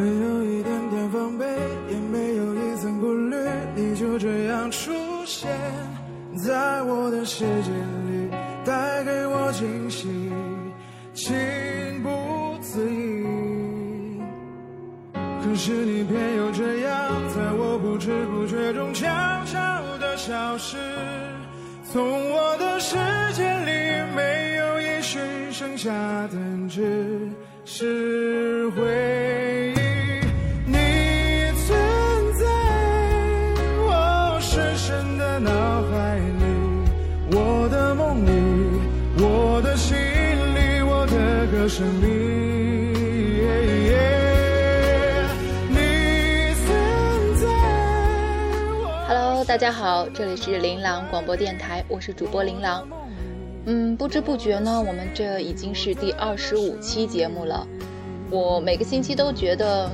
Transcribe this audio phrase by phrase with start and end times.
[0.00, 1.44] 没有一点点防备，
[1.90, 3.36] 也没有一丝顾虑，
[3.74, 4.92] 你就这样出
[5.26, 5.50] 现
[6.42, 8.30] 在我的世界里，
[8.64, 10.08] 带给我惊喜，
[11.12, 11.36] 情
[12.02, 13.26] 不自已。
[15.12, 19.06] 可是你偏又这样，在我不知不觉中悄
[19.44, 19.58] 悄
[19.98, 20.78] 地消失，
[21.92, 22.00] 从
[22.32, 22.96] 我的世
[23.34, 25.20] 界里没有音讯，
[25.52, 25.92] 剩下
[26.28, 26.38] 的
[26.70, 27.28] 只
[27.66, 28.49] 是
[41.60, 42.06] 的歌声里。
[45.68, 45.76] 你
[46.54, 47.46] 存在
[48.80, 52.88] 我 Hello，大家好，这里是琳琅广播电台，我是主播琳琅。
[53.66, 57.66] 嗯，不知不觉呢，我们这已经是第二十五期节目了。
[58.30, 59.90] 我每个星期都觉得，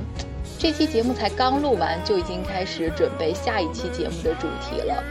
[0.57, 5.03] 这期节目才刚录完，就已经开始准备下一期节目的主题了。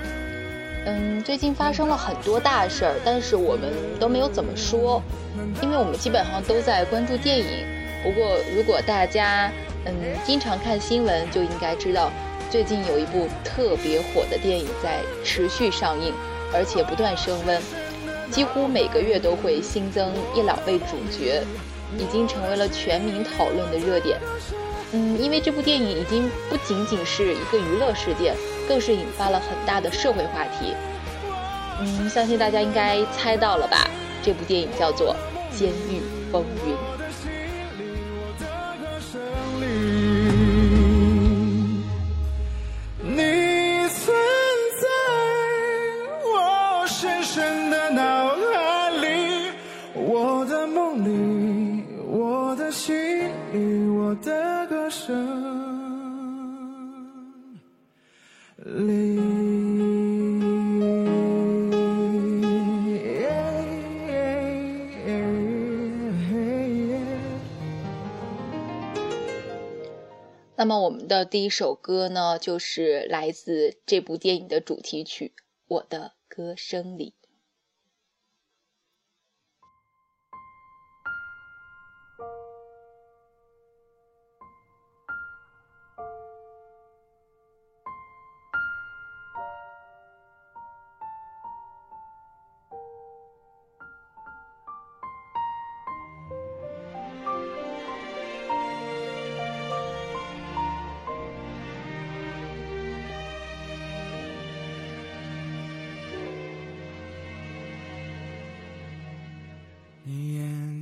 [0.87, 5.03] 嗯，最近发生了很多大事儿，但是我们都没有怎么说，
[5.61, 7.67] 因为我们基本上都在关注电影。
[8.05, 9.51] 不过，如果大家
[9.85, 9.93] 嗯
[10.25, 12.13] 经常看新闻，就应该知道，
[12.51, 16.15] 最近有一部特别火的电影在持续上映，
[16.55, 17.61] 而且不断升温，
[18.31, 21.43] 几乎每个月都会新增一两位主角，
[21.99, 24.21] 已经成为了全民讨论的热点。
[24.93, 28.37] 嗯，因为这部电影已经不仅仅是一个娱乐事件，
[28.69, 30.75] 更是引发了很大的社会话题。
[31.81, 33.89] 嗯，相信大家应该猜到了吧？
[34.23, 35.15] 这部电影叫做
[35.57, 36.01] 《监狱
[36.33, 36.73] 风云》。
[52.09, 52.95] 我的心
[53.53, 55.36] 里，我的歌声
[70.59, 75.35] 那么我们的第一首歌呢，就是来自这部电影的主题曲
[75.69, 77.15] 《我的歌声里》。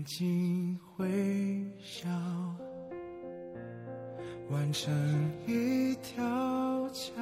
[0.04, 1.06] 睛会
[1.82, 2.08] 笑，
[4.50, 4.92] 完成
[5.46, 7.12] 一条桥，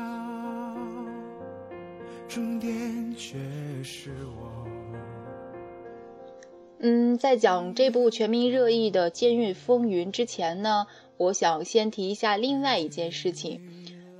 [2.28, 3.38] 终点却
[3.84, 4.10] 是
[4.40, 4.66] 我。
[6.80, 13.60] 嗯，在讲这部全民热议的《监狱风云》之前呢，我想先提一下另外一件事情。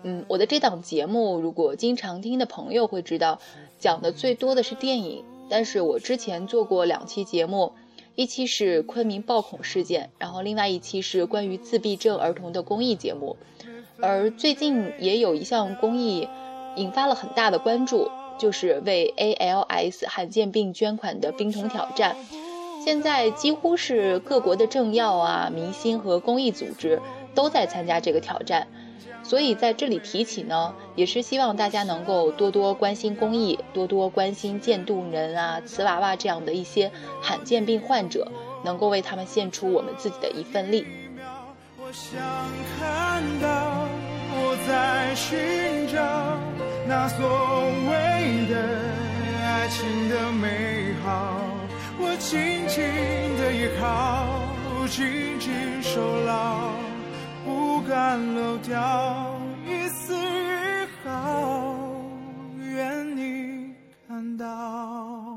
[0.05, 3.41] 嗯，我的这档节目，如果经常听的朋友会知道，
[3.81, 5.25] 讲的最多的是电影。
[5.51, 7.73] 但是我之前做过两期节目，
[8.15, 13.37] 一期是昆明暴恐事件，然后另外一期是关于自闭症儿童的公益节目。
[14.01, 16.29] 而最近也有一项公益
[16.77, 22.17] 引发了很大的关注，就是为 ALS 罕见病捐款的冰桶挑战。
[22.85, 27.01] 现在几乎是各国的政要啊、明星和公益组织
[27.35, 28.67] 都在参加这个挑战。
[29.23, 36.91] 所以在这里提起呢，也是希望大家能够多多关心公益，多多关心渐冻人啊、瓷娃娃这样的一些
[37.21, 38.31] 罕见病患者，
[38.65, 40.87] 能够为他们献出我们自己的一份力。
[41.79, 42.21] 我想
[42.79, 43.87] 看到
[44.35, 46.01] 我在寻找
[46.87, 47.27] 那所
[47.89, 48.57] 谓的
[49.45, 51.37] 爱情的美好，
[51.99, 52.83] 我紧紧
[53.37, 54.27] 的依靠，
[54.89, 56.71] 紧紧守牢，
[57.83, 61.75] 不敢漏掉一丝一毫，
[62.61, 63.75] 愿你
[64.07, 65.32] 看到。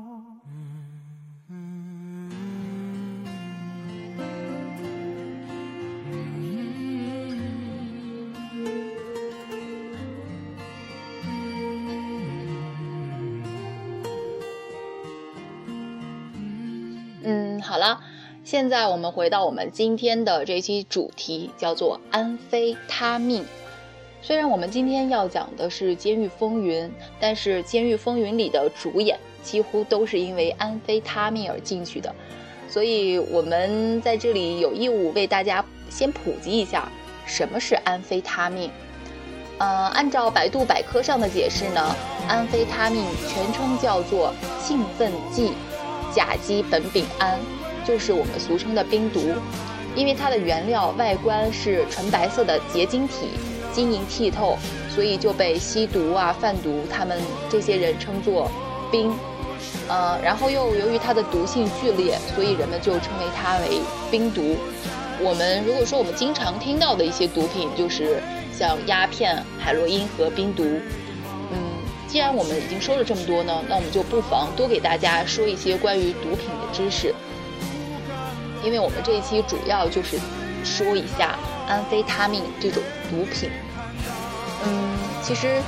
[18.46, 23.44] 现在我们回到我们今天的这期主题，叫做“安非他命”。
[24.22, 26.84] 虽然我们今天要讲的是《监狱风云》，
[27.18, 32.14] 但是《监狱风云》里的主演几乎都是因为安非他命而进去的，
[32.68, 36.88] 所以我们在这里有义务为大家先普及一下
[37.26, 38.70] 什么是安非他命？
[39.58, 41.96] 呃，按照百度百科上的解释呢，
[42.28, 45.50] 安非他命全称叫做兴奋剂
[46.14, 47.40] 甲基苯丙胺，
[47.86, 49.20] 就是我们俗称的冰毒。
[49.94, 53.30] 因为它的原料外观是纯白色的结晶体，
[53.72, 54.58] 晶莹剔透，
[54.94, 57.18] 所以就被吸毒啊、贩毒他们
[57.48, 58.50] 这些人称作
[58.92, 59.10] 冰。
[59.88, 63.80] 呃，然后又由于它的毒性剧烈，所以人们就称为它为
[64.10, 64.56] 冰毒。
[65.18, 68.22] 我们如果说我们经常听到的一些毒品，就是
[68.52, 70.62] 像鸦片、海洛因和冰毒。
[71.50, 71.58] 嗯，
[72.06, 77.14] 既然我们已经说了这么多呢，那我们就不妨多给大家说一些关于毒品的知识。
[78.66, 80.18] 因为我们这一期主要就是
[80.64, 83.48] 说一下安非他命这种毒品。
[84.66, 85.62] 嗯，其实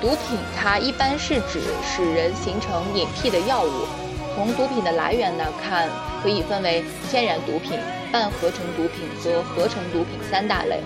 [0.00, 3.86] 毒品它一般是指使人形成瘾癖的药物。
[4.34, 5.90] 从毒品的来源呢看，
[6.22, 7.78] 可以分为天然毒品、
[8.10, 10.80] 半合成毒品和合成毒品三大类。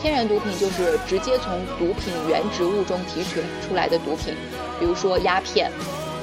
[0.00, 4.34] 天然毒品就是直接从毒品原植物中提取出来的毒品，
[4.80, 5.70] 比如说鸦片。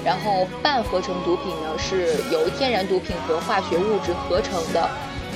[0.03, 4.89] 然后半合成毒品呢，是由天然毒品和化学物质合成的，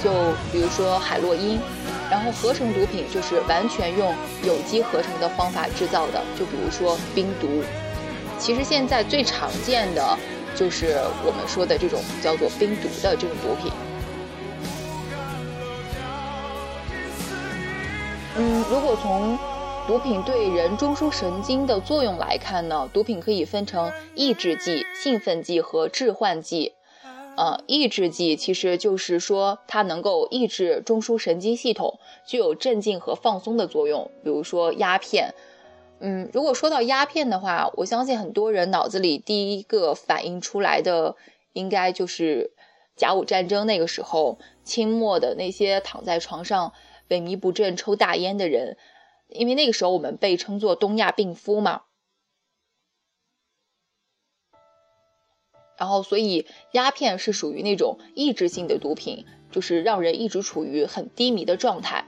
[0.03, 0.11] 就
[0.51, 1.59] 比如说海洛因。
[2.07, 4.13] 然后合成毒品就是完全用
[4.43, 7.63] 有机合成的方法制造的，就比如说冰毒。
[8.37, 10.15] 其实现在最常见的
[10.55, 13.71] 就是我们说的这种叫做冰毒的这种毒品。
[18.37, 19.35] 嗯，如果从
[19.87, 26.73] 毒品对人中枢神经的作用来看呢，毒品可以分成抑制剂、兴奋剂和致幻剂。
[27.37, 34.09] 呃，抑制剂其实就是说它能够抑制中枢神经系统，具有镇静和放松的作用。
[34.23, 35.35] 比如说鸦片。
[35.99, 41.15] 嗯，如果说到鸦片的话，我相信很多人脑子里第一个反应出来的，
[41.53, 42.53] 应该就是
[42.95, 46.73] 甲午战争那个时候，清末的那些躺在床上
[47.09, 48.77] 萎靡不振、抽大烟的人。
[49.27, 51.81] 因为那个时候我们被称作东亚病夫嘛，
[55.77, 62.05] 然后所以鸦片是属于那种抑制性的毒品，就是让人一直处于很低迷的状态。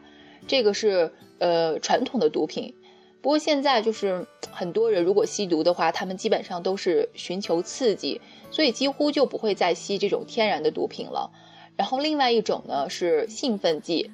[0.47, 2.75] 这个是呃传统的毒品，
[3.21, 8.21] 不过现在就是很多人如果吸毒的话，他们基本上都是寻求刺激，
[8.51, 11.31] 所以几乎就不会再吸这种天然的毒品了。
[11.75, 14.11] 然后另外一种呢是兴奋剂。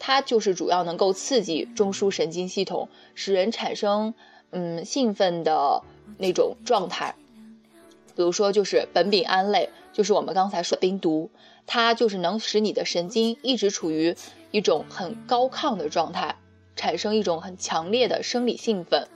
[0.00, 4.14] 它就是主要能够刺激中枢神经系统，使人产生
[4.50, 5.82] 嗯兴奋的
[6.16, 7.14] 那种状态。
[8.16, 11.30] 比如说，就是苯丙胺类，就是我们刚才说冰毒，
[11.66, 14.16] 它就是能使你的神经一直处于
[14.50, 16.36] 一种很高亢的状态，
[16.74, 19.06] 产生一种很强烈的生理兴奋。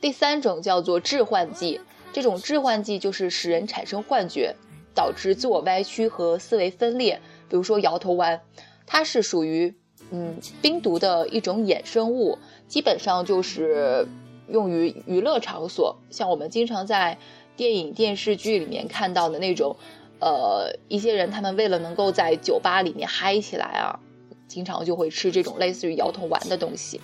[0.00, 1.80] 第三种叫做致幻剂，
[2.12, 4.56] 这种致幻剂就是使人产生幻觉，
[4.94, 7.20] 导致自我歪曲和思维分裂。
[7.48, 8.40] 比如说摇头丸，
[8.84, 9.76] 它是属于。
[10.10, 14.06] 嗯，冰毒的一种衍生物，基本上就是
[14.48, 17.18] 用于娱乐场所，像我们经常在
[17.56, 19.76] 电影、电视剧里面看到的那种，
[20.20, 24.00] 呃，一些人他们为了能够在酒吧里面嗨起来啊，
[24.46, 27.00] 经常就会吃这种类似于摇头丸的东西。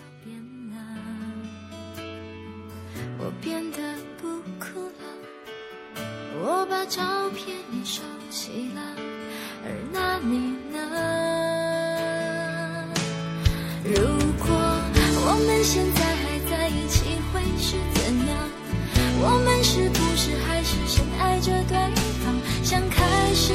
[3.19, 3.79] 我变得
[4.21, 4.29] 不
[4.59, 6.03] 哭了，
[6.43, 7.01] 我把照
[7.31, 8.81] 片也收起了，
[9.65, 10.55] 而那你
[15.65, 18.37] 现在还在一起，会是怎样？
[19.19, 21.75] 我们是不是还是深爱着对
[22.23, 23.03] 方，想开
[23.33, 23.55] 始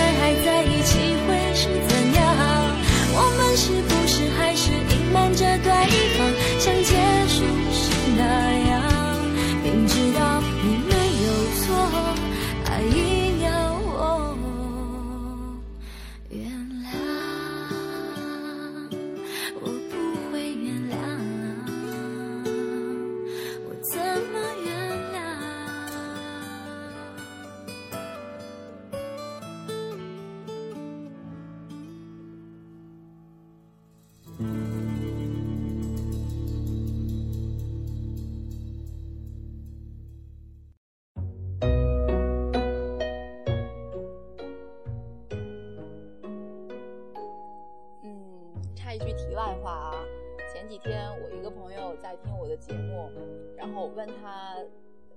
[54.21, 54.55] 他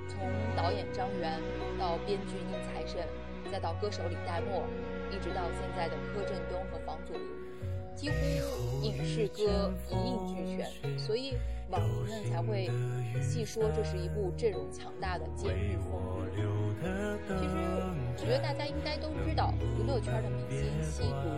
[0.09, 0.17] 从
[0.57, 1.39] 导演张元
[1.77, 3.05] 到编剧宁财神，
[3.51, 4.65] 再到歌手李代沫，
[5.11, 7.21] 一直到现在的柯震东和房祖名，
[7.93, 8.15] 几乎
[8.81, 11.35] 影视歌一应俱全，所以
[11.69, 12.71] 网民们才会
[13.21, 16.41] 细说这是一部阵容强大的监狱风云。
[17.37, 21.29] 其实，我觉得大家应该都知道，娱乐圈的明星吸毒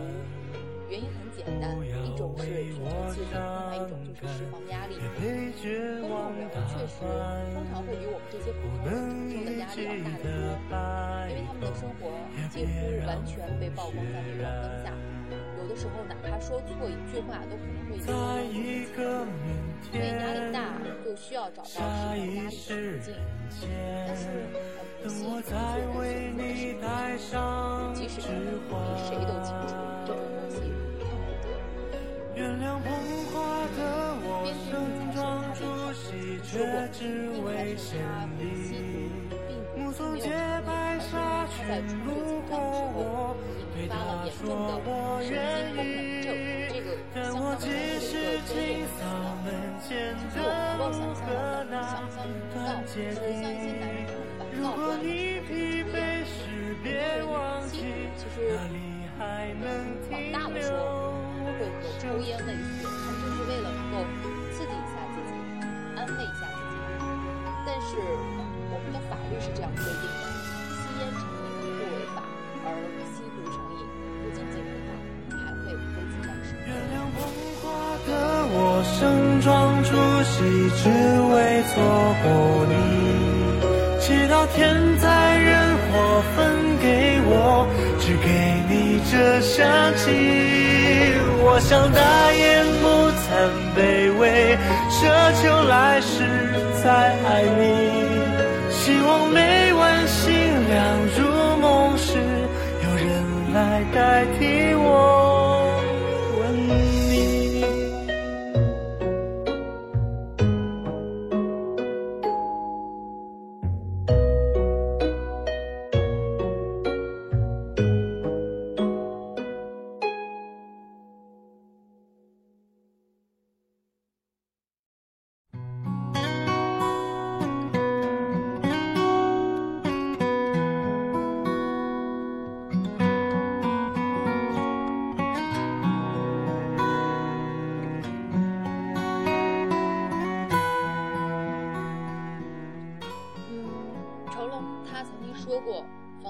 [0.88, 3.38] 原因很简单，一种是寻求刺激，另
[3.68, 4.96] 外一种就是释放压力。
[4.96, 7.04] 公众人物确实
[7.52, 8.96] 通常会比我们这些普通人
[9.28, 10.24] 承受的压力要大得
[10.70, 10.72] 多，
[11.28, 12.08] 因为他们的生活
[12.48, 12.72] 几乎
[13.06, 14.88] 完全被曝光在镁光灯下，
[15.58, 19.28] 有的时候哪怕说错一句话都可能会引发舆论
[19.82, 23.14] 所以压力大就需要找到释放压力的途径。
[24.06, 24.22] 但是
[24.76, 25.52] 很不幸，有些
[26.10, 27.92] 人选择的是什么？
[27.94, 28.72] 即使你比
[29.04, 29.74] 谁都清楚
[30.06, 30.35] 这种。
[32.36, 33.16] 编剧宁财神
[33.80, 34.54] 他自己说过，宁
[37.46, 38.42] 财神他吸
[38.76, 40.28] 毒并没有成瘾，
[40.66, 43.34] 而是他在处理紧张的时候
[43.72, 44.76] 引发了严重的
[45.24, 47.42] 神经功能症，这个相当严肃的一个专业名
[47.86, 48.36] 词了。
[48.36, 48.52] 其实我
[49.26, 55.24] 们能够想象得到，想象不到，就是像一些男人他们烦躁惯了之后就
[55.96, 56.44] 会抽
[56.84, 61.15] 烟，很多人吸毒其实往大了说
[61.58, 64.04] 会和抽烟类似，他就是为了能够
[64.52, 65.32] 刺激一下自己，
[65.96, 66.74] 安慰一下自己。
[67.66, 67.96] 但是
[68.70, 70.24] 我们的法律是这样规定的：
[70.76, 72.18] 吸烟成瘾不违法，
[72.64, 72.68] 而
[73.10, 73.82] 吸毒成瘾
[74.22, 74.88] 不仅仅违法，
[75.32, 75.76] 还会危
[76.12, 76.68] 及到生命。
[78.06, 78.12] 的
[78.52, 79.90] 我盛装出
[80.22, 80.36] 席，
[80.78, 80.84] 只
[81.32, 81.34] 为
[81.72, 81.74] 错
[82.22, 82.24] 过
[82.68, 82.72] 你。
[83.98, 84.56] 祈祷天
[84.98, 85.50] 灾人
[85.90, 86.38] 祸分
[86.78, 86.86] 给
[87.26, 87.66] 我，
[87.98, 88.28] 只给
[88.70, 89.56] 你这香
[89.96, 90.04] 气。
[91.48, 92.86] 我想大言不
[93.22, 93.24] 惭
[93.76, 93.78] 卑
[94.18, 94.58] 微，
[94.90, 94.98] 奢
[95.40, 96.26] 求来世
[96.82, 96.90] 再
[97.22, 97.26] 爱
[97.56, 97.62] 你。
[98.68, 100.34] 希望每晚星
[100.68, 100.74] 亮
[101.16, 101.22] 如
[101.62, 102.18] 梦时，
[102.82, 103.06] 有人
[103.54, 104.65] 来代替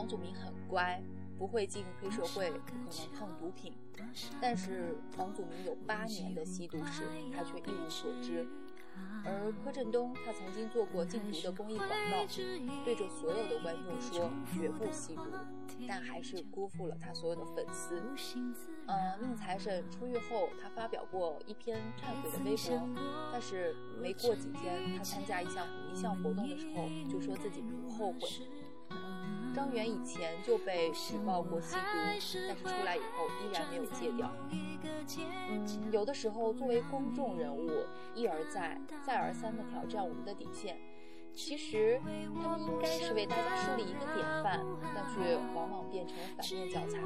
[0.06, 1.02] 王祖明很乖，
[1.36, 3.72] 不会进黑社会，不可能碰毒品。
[4.40, 7.02] 但是王祖明有八年的吸毒史，
[7.34, 8.46] 他却一无所知。
[9.24, 12.24] 而柯震东，他曾经做过禁毒的公益广告，
[12.84, 15.24] 对着所有的观众说绝不吸毒，
[15.88, 18.00] 但还是辜负了他所有的粉丝。
[18.86, 22.88] 呃，宁财神出狱后，他发表过一篇忏悔的微博，
[23.32, 28.20] 但是没过几天，他参加一项一项活动的时候，就说自己不后悔。
[29.56, 34.30] 张元以前就被举报过吸毒，但是出来以后依然没有戒掉。
[35.48, 37.70] 嗯，有的时候作为公众人物，
[38.14, 40.76] 一而再、再而三地挑战我们的底线。
[41.36, 42.00] 其实
[42.42, 44.64] 他们应该是为大家树立一个典范，
[44.94, 46.98] 但却往往变成了反面教材。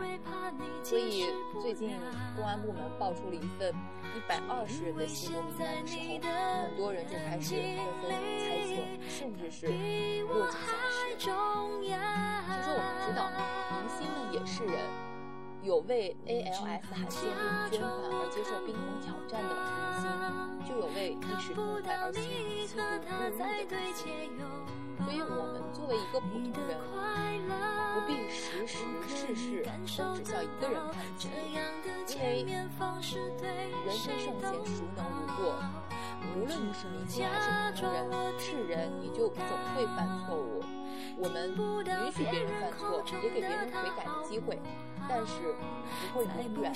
[0.84, 1.26] 所以
[1.60, 1.98] 最近
[2.36, 3.74] 公安部门爆出了一份
[4.14, 7.56] 一百二十人的吸毒名单的时候，很多人就开始
[8.00, 8.70] 纷纷猜测，
[9.08, 9.66] 甚至是
[10.28, 11.18] 落井下石。
[11.18, 13.28] 其实我们知道，
[13.74, 14.78] 明星们也是人，
[15.62, 17.20] 有为 ALS 罕见
[17.70, 19.64] 病捐款而接受冰桶挑战的明
[20.00, 20.04] 星，
[20.66, 24.08] 就有为一时痛快而陷入吸毒入狱的明星。
[25.04, 26.76] 所以，我们作为一个普通人，
[27.94, 29.64] 不必时时事事
[29.96, 35.56] 都只向一个人看齐，因为人非圣贤，孰能无过？
[36.36, 39.40] 无论你是明星还是普通人，是人你就总
[39.74, 40.62] 会犯错误。
[41.18, 44.58] 我们允许别人犯错，也给别人悔改的机会，
[45.08, 45.32] 但是
[46.12, 46.72] 不会永远永远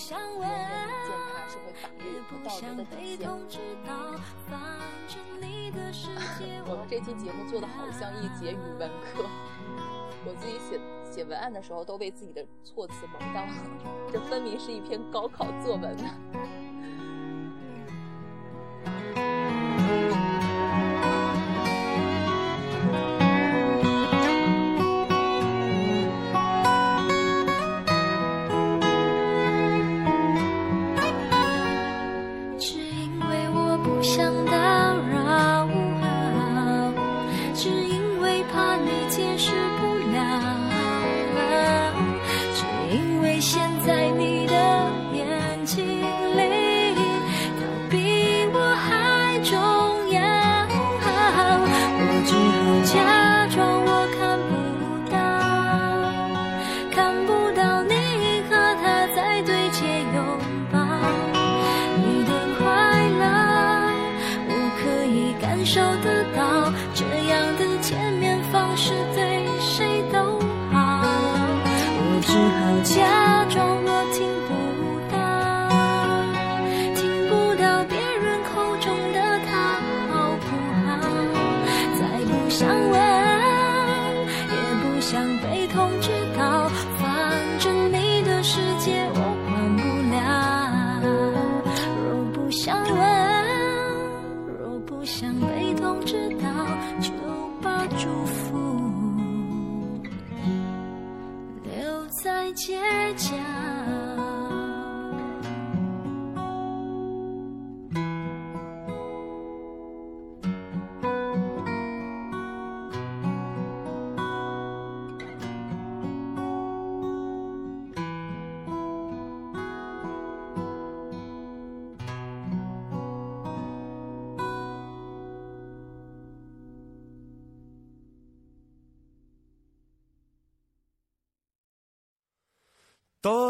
[1.07, 3.29] 践踏社会法律和道德的底线。
[6.67, 9.27] 我们这期节目做的好像一节语文课，
[10.25, 13.53] 我自己写写文案的时候都被自己的措辞萌到了，
[14.13, 16.05] 这分明是一篇高考作文呢。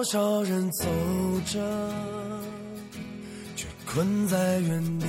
[0.04, 0.84] 少人走
[1.46, 1.90] 着，
[3.56, 5.06] 却困在原地。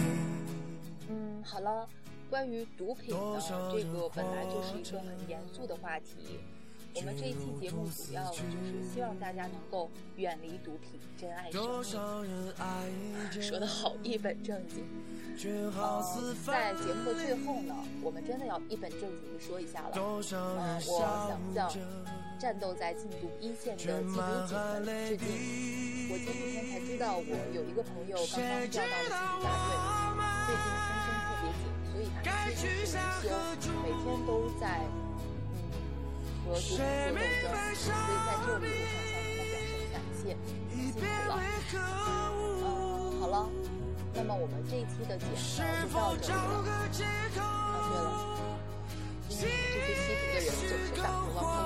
[1.09, 1.87] 嗯，好了，
[2.29, 3.39] 关于毒品呢，
[3.73, 6.39] 这个本来就是一个很严肃的话题。
[6.95, 8.43] 我们这一期节目主要就是
[8.93, 13.41] 希望大家能够远离毒品，珍爱生命。
[13.41, 14.85] 说的好一本正经。
[15.75, 16.01] 呃，
[16.45, 19.91] 在节目的最后呢，我们真的要一本正经的说一下了。
[19.95, 20.21] 嗯，我
[21.51, 21.69] 想向。
[22.37, 24.47] 战斗在禁毒一线的缉毒警们
[24.85, 25.25] 致敬！
[26.07, 32.93] 我前几天才知道，我有一个朋友刚刚调到了禁毒大队，最近风声特别紧，所以他几乎是
[33.25, 35.65] 轮休，每天都在嗯
[36.45, 36.75] 和毒品做斗争。
[36.75, 38.71] 所以在这里，我想向他表示
[39.91, 40.23] 感谢，
[40.75, 41.33] 辛苦了。
[42.61, 43.35] 嗯，好了，
[44.13, 45.63] 那么我们这一期的节目就
[45.95, 46.69] 到这里了。
[47.41, 47.49] 啊，
[47.89, 48.07] 对了，
[49.29, 51.64] 因为这些吸毒的人总是打不忘登上。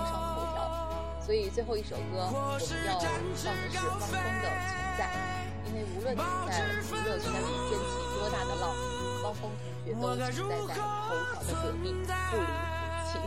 [1.29, 5.05] 所以最后一首歌我们要放的是汪峰的《存在》，
[5.69, 6.17] 因为无论你
[6.49, 8.73] 在娱乐圈里掀起多大的浪，
[9.21, 12.41] 汪峰同学都在在头条的隔壁，不离不
[13.05, 13.21] 弃。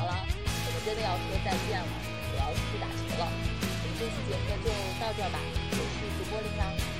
[0.00, 3.30] 好了，我们真的要说再见了，我要去打球了。
[3.62, 4.68] 我们这期节目就
[4.98, 5.38] 到这吧，
[5.70, 6.99] 我是主播林琅。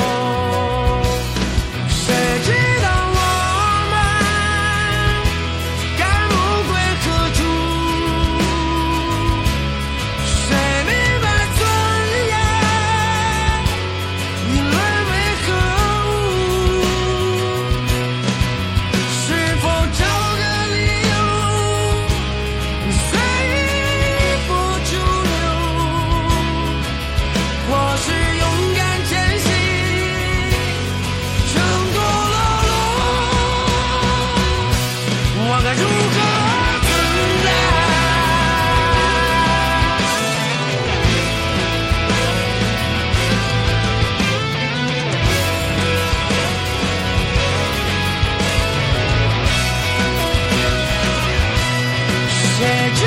[52.61, 53.00] take